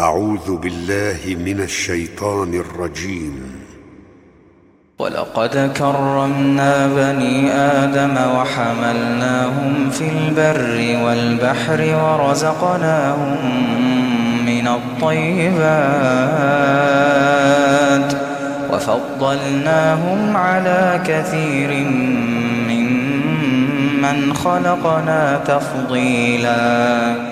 أعوذ 0.00 0.56
بالله 0.56 1.36
من 1.44 1.60
الشيطان 1.60 2.54
الرجيم. 2.54 3.60
ولقد 4.98 5.72
كرمنا 5.76 6.86
بني 6.86 7.52
آدم 7.52 8.16
وحملناهم 8.36 9.90
في 9.90 10.08
البر 10.08 10.98
والبحر 11.04 11.80
ورزقناهم 11.80 13.36
من 14.46 14.68
الطيبات 14.68 15.62
وفضلناهم 18.72 20.36
على 20.36 21.00
كثير 21.06 21.84
ممن 22.68 24.34
خلقنا 24.34 25.40
تفضيلاً. 25.46 27.31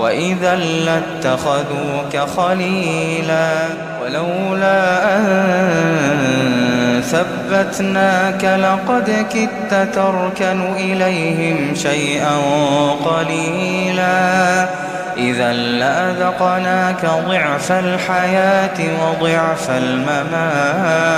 وإذا 0.00 0.56
لاتخذوك 0.56 2.16
خليلا 2.36 3.52
ولولا 4.02 5.16
أن 5.16 7.02
ثبتناك 7.02 8.44
لقد 8.44 9.26
كدت 9.34 9.94
تركن 9.94 10.72
إليهم 10.76 11.74
شيئا 11.74 12.36
قليلا 13.04 14.66
إذا 15.16 15.52
لأذقناك 15.52 17.06
ضعف 17.28 17.72
الحياة 17.72 18.78
وضعف 19.02 19.70
الممات 19.70 21.10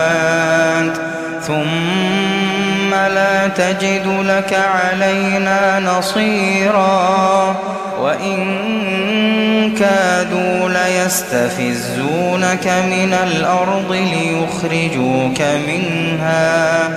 ثم 1.47 2.95
لا 2.95 3.49
تجد 3.49 4.07
لك 4.27 4.59
علينا 4.75 5.81
نصيرا 5.81 7.57
وإن 8.01 9.75
كادوا 9.79 10.69
ليستفزونك 10.69 12.67
من 12.67 13.15
الأرض 13.27 13.93
ليخرجوك 13.93 15.43
منها 15.69 16.91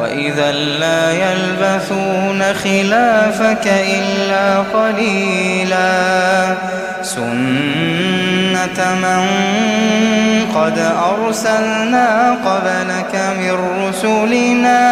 وإذا 0.00 0.52
لا 0.52 1.12
يلبثون 1.12 2.42
خلافك 2.54 3.66
إلا 3.66 4.58
قليلا 4.58 6.54
سنة 7.02 8.31
من 8.78 9.22
قد 10.54 10.78
أرسلنا 11.10 12.36
قبلك 12.44 13.14
من 13.38 13.54
رسلنا 13.88 14.82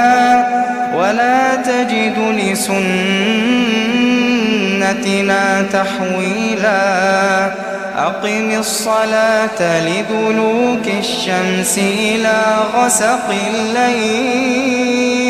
ولا 0.94 1.56
تجد 1.56 2.18
لسنتنا 4.58 5.62
تحويلا 5.72 6.80
أقم 7.96 8.50
الصلاة 8.58 9.80
لدلوك 9.80 10.86
الشمس 10.98 11.78
إلى 11.78 12.42
غسق 12.74 13.30
الليل 13.50 15.29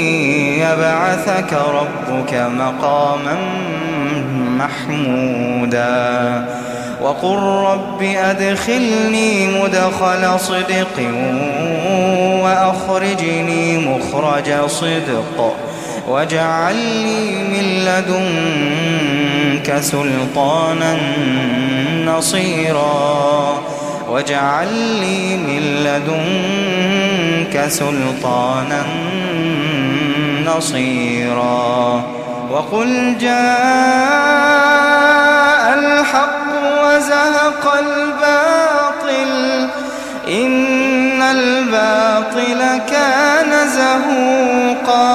يبعثك 0.61 1.53
ربك 1.53 2.33
مقاما 2.33 3.35
محمودا. 4.57 6.45
وقل 7.01 7.37
رب 7.37 8.01
أدخلني 8.01 9.47
مدخل 9.47 10.39
صدق 10.39 10.97
وأخرجني 12.43 13.77
مخرج 13.77 14.67
صدق. 14.67 15.55
واجعل 16.07 16.75
لي 16.75 17.35
من 17.43 17.65
لدنك 17.85 19.79
سلطانا 19.79 20.97
نصيرا. 22.05 23.61
واجعل 24.09 24.73
لي 24.73 25.37
من 25.37 25.61
لدنك 25.83 27.55
سلطانا 27.69 28.81
نصيرا 28.81 29.60
وقل 32.51 33.17
جاء 33.17 33.33
الحق 35.73 36.47
وزهق 36.83 37.73
الباطل 37.79 39.69
إن 40.27 41.21
الباطل 41.21 42.81
كان 42.91 43.67
زهوقا. 43.67 45.11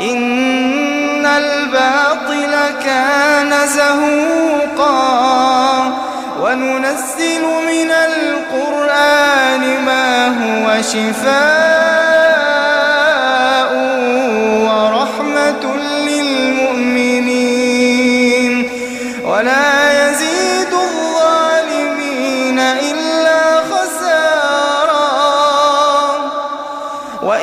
إن 0.00 1.26
الباطل 1.26 2.54
كان 2.84 3.66
زهوقا. 3.66 5.06
وننزل 6.42 7.42
من 7.42 7.90
القرآن 7.90 9.62
ما 9.86 10.26
هو 10.26 10.82
شفاء. 10.82 11.85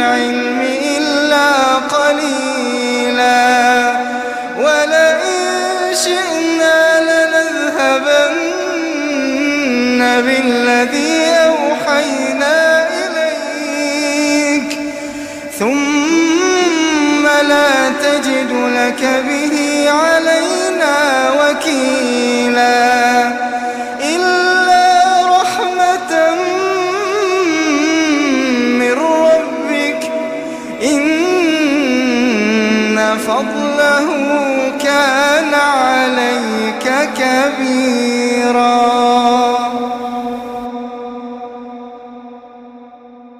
العلم 0.00 0.60
إلا 0.96 1.48
قليلا. 1.96 3.40
ولئن 4.58 5.40
شئنا 6.04 6.78
لنذهبن 7.08 8.36
بالذي 10.26 11.16
أوحينا 11.52 12.56
إليك. 13.00 14.70
ثم 15.58 17.24
لا 17.48 17.72
تجد 18.04 18.52
لك 18.52 19.02
به 19.28 19.54
علينا 19.90 20.96
وكيلا. 21.40 21.89
فضله 33.18 34.08
كان 34.82 35.54
عليك 35.54 37.08
كبيرا. 37.18 38.70